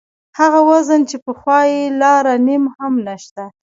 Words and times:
هغه 0.39 0.59
وزن 0.69 1.01
چې 1.09 1.17
پخوا 1.25 1.59
یې 1.73 1.81
لاره 2.01 2.33
نیم 2.47 2.63
هم 2.77 2.93
نشته. 3.07 3.43